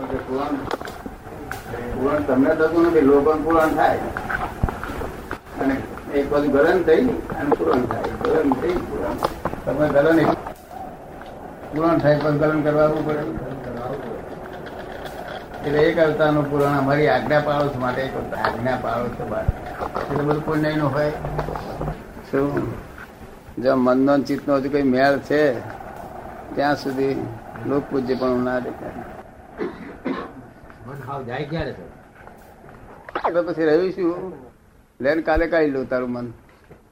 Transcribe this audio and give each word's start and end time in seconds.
પુરાણ 0.00 0.54
પુરાણ 1.94 2.22
તમને 2.22 2.54
થતું 2.54 2.86
નથી, 2.86 3.00
લોકોને 3.00 3.42
પૂરણ 3.42 3.74
થાય. 3.74 3.98
અને 5.60 5.74
એક 6.14 6.30
બાજુ 6.30 6.48
ગલન 6.50 6.82
થઈ 6.82 7.06
અને 7.40 7.50
પૂરણ 7.58 7.82
થાય. 7.82 8.10
ગલન 8.24 8.52
થઈ 8.52 8.76
પુરાણ 8.88 9.16
તમે 9.64 9.88
ગલન 9.88 10.18
પૂરણ 11.74 11.98
થાય 11.98 12.18
પણ 12.18 12.38
ગલન 12.38 12.62
કરવાનું 12.62 13.06
પડે. 13.06 13.22
એટલે 15.66 15.78
એક 15.78 15.98
અવતારનું 15.98 16.50
પુરાણ 16.50 16.78
અમારી 16.78 17.08
આજ્ઞા 17.08 17.40
પાડો 17.40 17.68
છો, 17.68 17.78
માટે 17.78 18.00
એક 18.02 18.34
આજ્ઞા 18.34 18.78
પાડો 18.82 19.08
છો 19.08 19.24
એટલે 20.12 20.24
બધું 20.24 20.44
પુણ્યનું 20.46 20.92
હોય. 20.94 21.10
શું? 22.30 22.72
જો 23.62 23.76
મનનો 23.76 24.18
ચિત્તનો 24.18 24.56
હજુ 24.56 24.68
કઈ 24.68 24.82
મેળ 24.82 25.18
છે, 25.18 25.42
ત્યાં 26.54 26.76
સુધી 26.76 27.26
લોક 27.66 27.82
પૂજ્ય 27.90 28.14
પણ 28.14 28.44
ના 28.44 28.58
દેખાય. 28.58 28.92
જાય 31.26 31.44
ક્યારે 31.44 31.72
પછી 33.46 33.64
રહ્યું 33.64 33.90
શું 33.90 34.32
લેન 35.00 35.20
કાલે 35.22 35.46
કાઢી 35.46 35.70
લો 35.70 35.84
તારું 35.84 36.10
મન. 36.10 36.32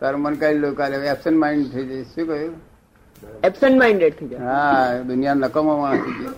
તારું 0.01 0.21
મન 0.21 0.35
કાઢી 0.35 0.59
લો 0.59 0.73
કાલે. 0.73 0.97
એબસન્ટ 0.97 1.39
માઇન્ડ 1.39 1.67
થઈ 1.73 1.87
જાય 1.87 2.03
શું 2.03 2.27
કહ્યું? 2.27 2.55
એબસન્ટ 3.45 3.79
માઇન્ડેડ 3.79 4.15
થઈ 4.15 4.29
જાય 4.29 4.41
હા 4.41 5.03
દુનિયા 5.03 5.35
નકમો 5.35 5.77
માણસ 5.77 6.01
થઈ 6.05 6.13
ગયો. 6.13 6.35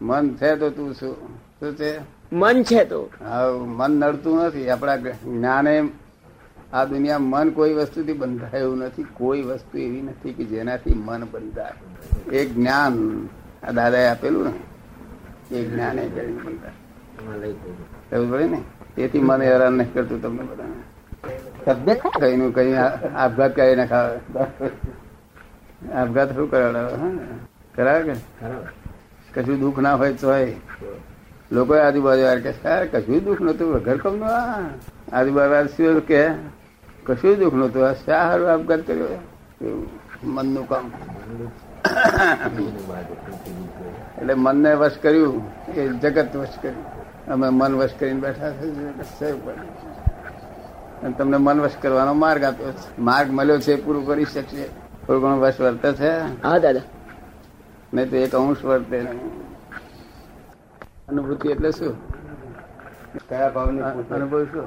મન 0.00 0.34
છે 0.34 0.56
તો 0.56 0.70
તું 0.70 0.94
શું? 0.94 1.16
શું 1.60 1.76
છે? 1.76 1.90
મન 2.32 2.62
છે 2.62 2.84
તો. 2.84 3.10
હા 3.20 3.48
મન 3.78 3.90
નડતું 3.90 4.36
નથી. 4.44 4.68
આપણા 4.68 4.96
જ્ઞાને 4.96 5.88
આ 6.72 6.84
દુનિયા 6.84 7.18
મન 7.18 7.50
કોઈ 7.50 7.72
વસ્તુથી 7.72 8.12
બંધાય 8.12 8.60
એવું 8.60 8.78
નથી. 8.78 9.06
કોઈ 9.14 9.42
વસ્તુ 9.42 9.78
એવી 9.78 10.02
નથી 10.02 10.32
કે 10.32 10.44
જેનાથી 10.44 10.94
મન 10.94 11.24
બંધાય. 11.24 11.74
એ 12.32 12.46
જ્ઞાન 12.46 13.28
આ 13.62 13.70
દાદાએ 13.70 14.08
આપેલું 14.08 14.44
ને? 14.44 14.52
એ 15.56 15.64
જ્ઞાન 15.64 15.98
એ 15.98 16.08
કરીને 16.08 16.42
બંધાય. 16.42 16.83
પડે 17.16 18.46
ને? 18.46 18.60
તેથી 18.96 19.20
મને 19.20 19.44
હેરાન 19.46 19.72
નહીં 19.72 19.92
કરતું 19.92 20.22
તમને 20.22 20.42
બધા 21.66 21.94
કઈ 22.20 22.36
નું 22.36 22.52
કઈ 22.54 22.74
આપઘાત 23.16 23.52
કરી 23.56 23.76
નાખાવે 23.76 24.18
આપઘાત 25.94 26.30
શું 26.34 26.50
કરાવડાવે 26.50 26.94
કરાવે 27.74 28.02
કે? 28.04 28.14
કશું 29.34 29.60
દુઃખ 29.60 29.78
ના 29.78 29.94
હોય 29.94 30.12
તો 30.12 30.28
લોકો 31.50 31.72
આજુબાજુ 31.76 32.22
યાર 32.22 32.40
કે 32.40 32.52
સાર 32.52 32.82
કશું 32.86 33.24
દુઃખ 33.24 33.40
નતું 33.40 33.68
ઘર 33.80 33.98
કમનું 33.98 34.28
આ? 34.28 34.64
આજુબાજુ 35.12 35.68
શું 35.76 36.00
કે? 36.00 36.22
કશું 37.04 37.38
દુઃખ 37.38 37.54
નતું 37.54 37.82
આ 37.86 37.94
શા 37.94 38.22
હારું 38.28 38.50
આપઘાત 38.50 38.80
કર્યો. 38.86 39.18
મનનું 40.24 40.68
કામ. 40.68 40.86
એટલે 44.18 44.34
મનને 44.34 44.74
વશ 44.74 44.98
કર્યું 45.02 45.34
એ 45.74 45.88
જગત 45.88 46.36
વશ 46.36 46.58
કર્યું. 46.62 46.84
અમે 47.32 47.48
મન 47.48 47.74
વશ 47.74 47.94
કરીને 47.98 48.20
બેઠા 48.20 48.50
છે 48.50 49.32
તમને 51.18 51.36
મન 51.36 51.60
વશ 51.60 51.76
કરવાનો 51.82 52.14
માર્ગ 52.14 52.44
આપ્યો 52.44 52.72
છે. 52.72 53.00
માર્ગ 53.00 53.30
મળ્યો 53.30 53.58
છે 53.58 53.72
એ 53.72 53.84
પૂરું 53.84 54.06
કરી 54.06 54.24
શકશે 54.24 54.64
થોડું 55.06 55.22
ઘણું 55.22 55.40
વશ 55.40 55.60
વર્તે 55.60 55.92
છે? 55.92 56.10
હા 56.42 56.58
દાદા. 56.58 56.80
નહીં 57.94 58.10
તો 58.10 58.16
એક 58.16 58.34
અંશ 58.34 58.64
વર્તે 58.64 58.98
અનુભૂતિ 61.08 61.48
એટલે 61.48 61.70
શું? 61.70 61.94
કયા 63.28 63.48
ભાવની 63.48 63.82
અનુભવ 64.14 64.44
શું? 64.44 64.66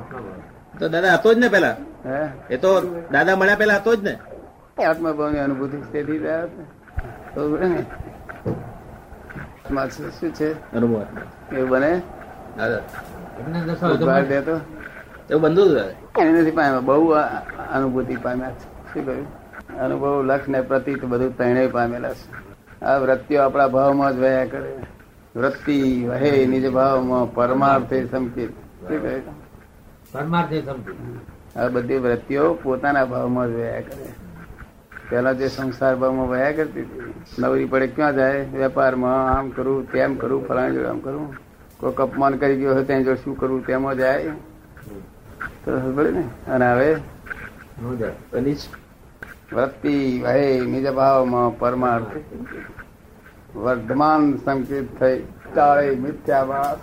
તો 0.80 0.90
દાદા 0.90 1.14
હતો 1.14 1.34
જ 1.34 1.38
ને 1.38 1.48
પેલા? 1.50 1.76
હે? 2.06 2.20
એ 2.50 2.58
તો 2.58 2.70
દાદા 3.12 3.36
મળ્યા 3.36 3.56
પેલા 3.56 3.76
હતો 3.76 3.96
જ 3.96 4.04
ને? 4.04 4.14
આત્મભાવની 4.88 5.40
અનુભૂતિ 5.40 5.78
તેથી 5.92 6.18
રહ્યા 6.18 6.48
શું 10.20 10.32
છે? 10.34 10.50
અનુભવ 10.74 11.06
એવું 11.54 11.70
બને? 11.70 11.92
દાદા 12.58 12.82
એમને 13.40 13.60
દર્શાવે 13.62 13.98
તો 13.98 14.06
ઉઘાડ 14.06 14.26
દે 14.26 14.42
તો 14.42 14.56
એવું 15.30 15.42
બનતું 15.42 15.66
હતું 15.66 15.76
દાદા 15.76 16.22
એને 16.22 16.42
નથી 16.42 16.52
પામ્યા. 16.52 16.80
બહુ 16.80 17.10
અનુભૂતિ 17.76 18.16
પામ્યા 18.16 18.52
છે. 18.52 18.94
શું 18.94 19.06
કહ્યું? 19.06 19.28
અનુભવ 19.80 20.24
લક્ષ 20.24 20.50
ને 20.50 20.62
પ્રતિક 20.62 21.06
બધું 21.06 21.38
ત્રણેય 21.38 21.68
પામેલા 21.68 22.14
છે. 22.14 22.28
આ 22.86 22.98
વૃત્તિઓ 22.98 23.42
આપણા 23.42 23.68
ભાવમાં 23.68 24.14
જ 24.14 24.20
વયા 24.20 24.46
કરે. 24.46 24.72
વૃત્તિ 25.36 26.08
વહે 26.10 26.46
નિજ 26.46 26.66
ભાવમાં 26.72 27.34
પરમાર્થે 27.34 27.98
સંકેત. 28.08 28.50
શું 28.50 29.02
કહ્યું? 29.02 29.24
પરમાર્થે 30.12 30.62
સમજુ 30.62 30.94
આ 31.56 31.68
બધી 31.68 31.98
વૃત્તિઓ 31.98 32.54
પોતાના 32.54 33.06
ભાવમાં 33.06 33.48
જ 33.48 33.50
વયા 33.50 33.82
કરે. 33.82 34.27
પેલા 35.10 35.34
જે 35.34 35.48
સંસાર 35.48 35.96
ભાવમાં 35.96 36.30
વયા 36.30 36.52
કરતી 36.52 36.82
હતી 36.82 37.14
નવરી 37.40 37.66
પડે 37.66 37.88
ક્યાં 37.88 38.16
જાય? 38.16 38.46
વેપારમાં 38.54 39.38
આમ 39.38 39.50
કરું 39.50 39.92
તેમ 39.92 40.16
કરું 40.16 40.48
ફલાણી 40.48 40.76
જોડે 40.76 40.88
આમ 40.88 41.00
કરું. 41.00 41.36
કોઈક 41.78 42.02
અપમાન 42.02 42.38
કરી 42.38 42.58
ગયો 42.58 42.74
હોય 42.74 42.84
ત્યાં 42.84 43.04
જોડે 43.04 43.24
શું 43.24 43.38
કરવું 43.38 43.66
તેમાં 43.66 43.98
જાય 43.98 44.24
તો 45.66 45.72
ખબર 45.80 46.12
ને? 46.12 46.52
અને 46.52 46.72
હવે? 46.72 46.96
નો 47.82 47.98
વૃત્તિ 49.54 50.22
વહે 50.24 50.62
નિજ 50.62 50.92
ભાવમાં 50.92 51.60
પરમાર્થ. 51.60 52.14
વર્ધમાન 53.56 54.38
સંકેત 54.38 55.00
થઈ 55.00 55.24
તાળે 55.56 55.96
મિથ્યાભાસ 55.96 56.78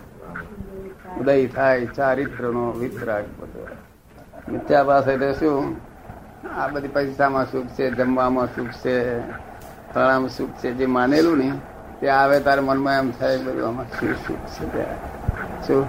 ઉદય 1.20 1.46
થાય 1.46 1.86
ચારિત્રનો 1.86 2.72
વિતરાગ 2.72 3.24
બધો 3.40 3.66
મિથ્યાભાસ 4.52 5.08
એટલે 5.08 5.32
શું? 5.32 5.76
આ 6.50 6.68
બધી 6.68 6.88
પૈસામાં 6.88 7.46
સુખ 7.52 7.66
છે 7.66 7.90
જમવામાં 7.90 8.46
સુખ 8.46 8.72
છે 8.84 9.20
ફળામાં 9.92 10.28
સુખ 10.28 10.50
છે 10.50 10.72
જે 10.72 10.86
માનેલું 10.86 11.38
ને 11.38 11.52
તે 12.00 12.08
આવે 12.08 12.40
તારે 12.40 12.60
મનમાં 12.60 12.98
એમ 12.98 13.10
થાય 13.10 13.38
બધું 13.38 13.68
આમાં 13.68 13.86
શું 14.00 14.14
સુખ 14.14 14.44
છે 14.46 14.72
ત્યાં 14.72 15.62
શું? 15.62 15.86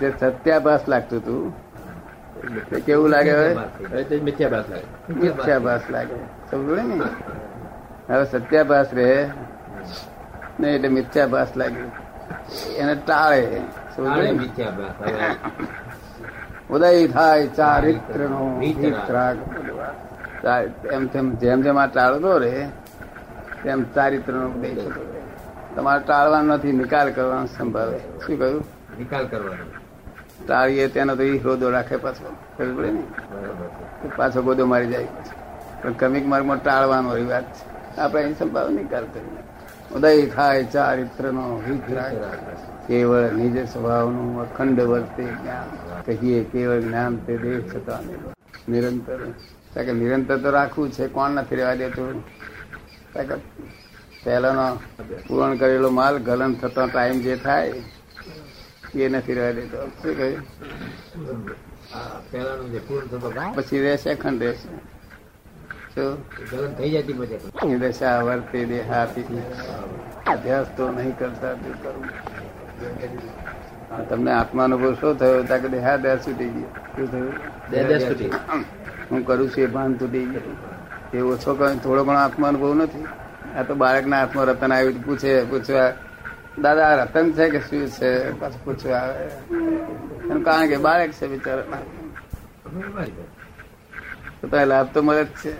જે 0.00 0.12
સત્યાભાસ 0.20 0.88
લાગતું 0.88 1.18
હતું 1.18 1.68
કેવું 2.86 3.08
લાગે 3.10 3.32
હવે? 3.32 4.20
મિથ્યાભાસ 4.20 4.64
લાગે. 4.70 5.14
મિથ્યાભાસ 5.14 5.80
લાગે. 5.90 6.14
સમજો 6.50 6.74
ને? 6.74 6.96
હવે 8.10 8.24
સત્યાભાસ 8.24 8.86
રહે. 8.92 9.28
નહીં 10.60 10.74
એટલે 10.74 10.88
મિથ્યાભાસ 10.88 11.56
લાગે. 11.56 11.82
એને 12.76 12.94
ટાળે. 12.94 13.60
સમજો 13.96 14.34
મિથ્યાભાસ 14.34 14.94
ઉદય 16.70 17.08
થાય 17.08 17.46
ચારિત્ર 17.48 18.20
નો 18.32 18.42
એમ 20.92 21.06
તેમ 21.06 21.26
જેમ 21.34 21.62
જેમ 21.62 21.78
આ 21.78 21.86
ટાળતો 21.86 22.38
રહે 22.38 22.68
તેમ 23.62 23.84
ચારિત્ર 23.94 24.32
નો 24.32 24.48
ઉદય 24.48 24.74
થતો 24.74 25.02
તમારે 25.76 26.02
ટાળવાનો 26.06 26.54
નથી 26.54 26.72
નિકાલ 26.72 27.08
કરવાનો 27.10 27.46
સંભાવે 27.46 27.98
શું 28.26 28.38
કહ્યું? 28.38 28.64
નિકાલ 28.98 29.24
કરવાનો. 29.26 29.64
ટાળીએ 30.46 30.86
તેનો 30.88 31.16
તો 31.16 31.22
ઈ 31.22 31.38
રોદો 31.38 31.70
રાખે 31.70 31.96
પાછો. 31.96 32.28
ખબર 32.58 32.74
પડે 32.76 32.90
ને? 32.90 33.02
પાછો 34.16 34.42
ગોદો 34.42 34.66
મારી 34.66 34.86
જાય 34.86 35.08
પણ 35.82 35.92
કમિક 35.92 36.26
માર્ગમાં 36.26 36.62
ટાળવાનો 36.62 37.14
રિવાજ 37.14 37.44
છે. 37.44 37.98
આપણે 38.00 38.22
અહીં 38.22 38.38
સંભાવ 38.38 38.68
નિકાલ 38.70 39.04
કરીને 39.14 39.42
ઉદય 39.94 40.26
થાય 40.26 40.64
ચારિત્ર 40.64 41.32
નો 41.32 41.62
કેવળ 42.88 43.32
નિજ 43.32 43.72
સ્વભાવનું 43.72 44.40
અખંડ 44.40 44.80
વર્તે 44.80 45.22
જ્ઞાન. 45.22 46.02
કહીએ 46.06 46.44
કેવળ 46.44 46.80
જ્ઞાન 46.80 47.16
તે 47.16 47.36
દેહ 47.36 47.60
છતાં 47.60 48.00
નિરંતર. 48.72 49.18
કે 49.74 49.92
નિરંતર 49.92 50.38
તો 50.38 50.50
રાખવું 50.50 50.92
છે 50.92 51.08
કોણ 51.08 51.30
નથી 51.30 51.56
રહેવા 51.56 51.74
દેતું? 51.74 52.24
કે 53.12 53.24
પહેલાનો 54.24 54.78
પૂરણ 55.28 55.56
કરેલો 55.56 55.90
માલ 55.90 56.18
ગલન 56.18 56.54
થતો 56.54 56.86
ટાઈમ 56.86 57.20
જે 57.20 57.36
થાય 57.36 57.72
એ 58.94 59.08
નથી 59.08 59.34
રહેવા 59.34 59.52
દેતો. 59.52 59.86
શું 59.86 60.16
કહ્યું? 60.16 60.44
પછી 63.54 63.80
રહેશે 63.80 64.10
અખંડ 64.10 64.42
રહેશે. 64.42 64.97
ગલન 66.50 66.72
થઈ 66.78 66.90
જતી 66.90 67.12
પછી 67.12 67.74
દશા 67.74 68.22
વર્તે 68.22 68.64
દેહાતી. 68.64 69.42
અભ્યાસ 70.26 70.66
તો 70.76 70.90
નહીં 70.92 71.18
કરતા 71.18 71.52
તે 71.52 71.70
કરું. 71.82 72.06
તમને 74.08 74.32
આત્માનુભવ 74.32 74.94
શું 74.94 75.18
થયો? 75.18 75.42
તા 75.42 75.58
કે 75.58 75.68
દેહાદ્યાસ 75.68 76.26
છૂટી 76.26 76.48
ગયો. 76.48 76.70
શું 76.96 77.08
થયું? 77.12 77.32
હું 79.10 79.26
કરું 79.26 79.48
છું 79.48 79.64
એ 79.64 79.66
ભાન 79.66 79.94
તૂટી 79.94 80.24
ગયું. 80.24 80.56
એ 81.14 81.20
ઓછો 81.20 81.54
થોડો 81.84 82.04
ઘણો 82.04 82.18
આત્માનુભવ 82.18 82.74
નથી. 82.74 83.04
આ 83.56 83.62
તો 83.62 83.74
બાળકના 83.74 84.18
હાથમાં 84.20 84.46
રતન 84.46 84.72
આવી 84.72 84.92
પૂછે 84.92 85.32
પૂછવા 85.44 85.92
દાદા 86.58 86.86
આ 86.86 87.04
રતન 87.04 87.32
છે 87.32 87.50
કે 87.50 87.60
શું 87.60 87.88
છે? 87.88 88.10
પાછું 88.40 88.64
પૂછવા 88.64 88.96
આવે. 88.96 89.24
એનું 90.30 90.42
કારણ 90.42 90.68
કે 90.68 90.76
બાળક 90.76 91.10
છે 91.10 91.26
બિચારા 91.26 91.64
તો 94.40 94.64
લાભ 94.64 94.86
તો 94.94 95.02
મળે 95.02 95.24
જ 95.24 95.26
છે. 95.26 95.52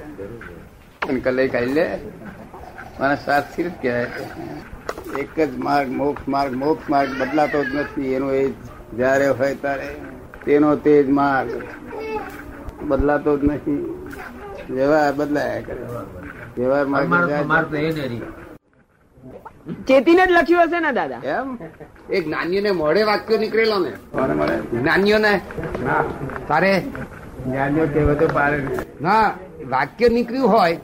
અને 1.08 1.20
કલાઈ 1.20 1.48
કાઢી 1.48 1.72
લે. 1.72 1.98
મને 3.00 3.16
સ્વાર્થ 3.16 3.52
સ્થિર 3.52 3.68
જ 3.68 3.72
કહેવાય? 3.82 4.06
એક 5.18 5.40
જ 5.40 5.56
માર્ગ 5.56 5.90
મોક્ષ 5.90 6.28
માર્ગ 6.28 6.54
મોક્ષ 6.54 6.90
માર્ગ 6.90 7.10
બદલાતો 7.20 7.64
જ 7.64 7.74
નથી. 7.74 8.12
એનો 8.12 8.32
એ 8.32 8.50
જ્યારે 8.96 9.28
હોય 9.28 9.54
ત્યારે 9.54 9.96
તેનો 10.44 10.76
તે 10.76 11.02
જ 11.02 11.08
માર્ગ. 11.08 11.62
બદલાતો 12.82 13.38
જ 13.38 13.44
નથી. 13.44 13.94
વ્યવહાર 14.70 15.12
બદલાયા 15.12 15.60
કરે. 15.60 15.86
વ્યવહાર 16.58 16.86
માર્ગ 16.86 17.72
ચેતીને 19.88 20.26
જ 20.26 20.30
લખ્યું 20.30 20.62
હશે 20.62 20.80
ને 20.80 20.92
દાદા? 20.92 21.20
એમ? 21.24 21.58
એ 22.10 22.20
જ્ઞાનીઓને 22.20 22.70
મોઢે 22.70 23.02
વાક્યો 23.02 23.38
નીકળેલો 23.38 23.78
ને. 23.78 23.92
જ્ઞાનીઓને 24.78 25.40
તારે 26.48 26.82
જ્ઞાનીઓ 27.48 27.86
કહેવતો 27.94 28.26
નહીં. 28.34 28.78
ના 29.00 29.26
વાક્ય 29.72 30.08
નીકળ્યું 30.16 30.50
હોય 30.54 30.76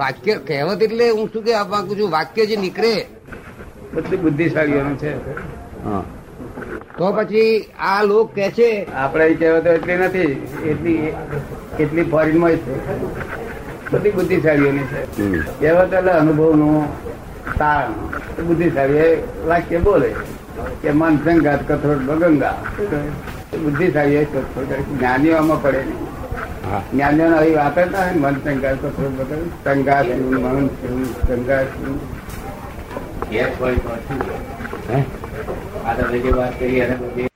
વાક્ય 0.00 0.34
કહેવત 0.48 0.82
એટલે 0.82 1.06
હું 1.10 1.26
શું 1.32 1.44
કહેવા 1.44 1.68
માંગુ 1.72 1.94
છું 2.00 2.10
વાક્ય 2.16 2.46
જે 2.50 2.56
નીકળે. 2.56 2.92
બધું 3.94 4.22
બુદ્ધિશાળીઓનું 4.22 4.96
છે. 4.98 5.12
તો 6.98 7.06
પછી 7.12 7.52
આ 7.90 8.00
લોક 8.10 8.34
કે 8.34 8.46
છે 8.58 8.70
આપણે 9.04 9.34
કહેવતો 9.34 9.70
એટલી 9.78 9.96
નથી 9.96 10.32
એટલી 10.70 10.98
એટલી 11.82 12.06
ફોરેનમાં 12.12 12.50
છે. 12.64 12.74
બધી 13.92 14.14
બુદ્ધિશાળીઓની 14.18 14.86
છે. 14.92 15.00
કહેવત 15.60 15.92
એટલે 15.98 16.12
અનુભવનું 16.12 16.76
તારણ. 17.58 17.94
બુદ્ધિશાળી 18.48 19.12
વાક્ય 19.48 19.78
બોલે 19.86 20.10
કે 20.82 20.90
મન 20.92 21.14
સંઘાત 21.24 21.62
કથોટ 21.68 22.00
બગંગા 22.08 22.56
બુદ્ધિશાળી 23.52 24.26
જ્ઞાનીઓ 24.98 25.36
આમાં 25.36 25.62
પડે 25.62 25.78
નહીં 25.78 25.96
જ્ઞાનીઓ 26.92 27.36
આવી 27.36 27.54
વાત 27.54 27.78
જ 27.78 27.92
ના 27.92 28.12
મન 28.14 28.34
સંગાત 28.44 28.78
કથોટ 28.78 28.98
બગંગ 28.98 29.52
સંગાત 29.64 30.06
શું, 30.06 30.34
મન 30.34 30.68
તો 30.68 30.86
છે? 34.86 35.04
કરી 36.58 36.78
એને 36.78 36.94
પછી? 36.94 37.28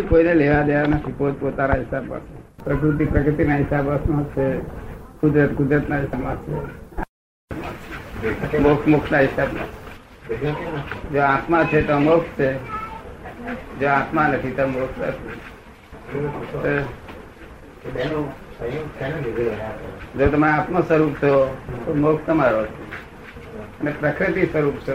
કોઈને 0.00 0.34
લેવા 0.34 0.62
દેવા 0.62 0.82
નથી 0.82 1.12
પોત 1.12 1.40
પોતાના 1.40 1.74
હિસાબ 1.74 2.04
પ્રકૃતિ 2.64 3.04
પ્રકૃતિના 3.04 3.56
હિસાબ 3.56 3.96
છે. 4.24 4.60
કુદરત 5.20 5.54
કુદરતના 5.54 5.96
હિસાબ 5.96 6.34
છે. 6.34 6.52
મોક્ષ 8.58 8.88
મોક્ષના 8.88 9.18
હિસાબમાં. 9.18 9.68
જો 11.12 11.22
આત્મા 11.22 11.64
છે 11.64 11.82
તો 11.82 11.98
મોક્ષ 11.98 12.38
છે. 12.38 12.54
જો 13.80 13.88
આત્મા 13.88 14.28
નથી 14.28 14.50
તો 14.50 14.66
મોક્ષ? 14.66 14.98
જો 20.18 20.28
તમે 20.30 20.48
આત્મ 20.48 20.80
સ્વરૂપ 20.80 21.14
છો 21.22 21.56
તો 21.86 21.94
મોક્ષ 21.94 22.26
તમારો 22.26 22.66
છે 22.66 22.84
અને 23.80 23.90
પ્રકૃતિ 23.90 24.46
સ્વરૂપ 24.46 24.76
છો 24.88 24.94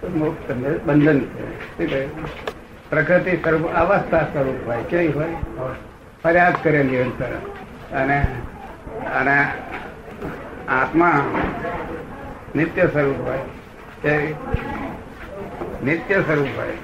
તો 0.00 0.08
મોક્ષ 0.08 0.48
તમને 0.48 0.70
બંધન 0.86 1.20
છે? 1.78 2.08
પ્રકૃતિ 2.90 3.36
સ્વરૂપ 3.36 3.74
અવસ્થા 3.74 4.24
સ્વરૂપ 4.24 4.66
હોય 4.66 4.82
કેવી 4.82 5.08
હોય 5.08 5.36
ફરિયાદ 6.22 6.56
કરે 6.62 6.82
નિરંતર 6.82 7.32
અને 7.94 8.18
અને 9.20 9.36
આત્મા 10.68 11.18
નિત્ય 12.56 12.86
સ્વરૂપ 12.86 13.20
હોય? 13.26 13.42
નિત્ય 15.84 16.20
સ્વરૂપ 16.20 16.48
હોય 16.56 16.76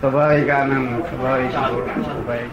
સ્વાભાવિક 0.00 0.50
આનંદ 0.50 1.04
સ્વાભાવિક 1.04 1.50
સ્વાભાવિક 1.50 2.52